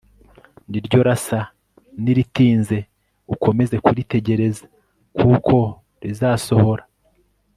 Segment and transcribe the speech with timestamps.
[0.69, 1.39] niyo ryasa
[2.01, 2.77] n iritinze
[3.33, 4.63] ukomeze kuritegereza
[5.19, 5.55] kuko
[6.03, 6.83] rizasohora